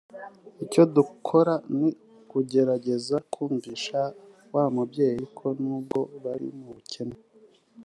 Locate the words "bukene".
6.77-7.15